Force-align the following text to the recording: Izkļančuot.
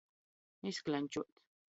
Izkļančuot. 0.71 1.35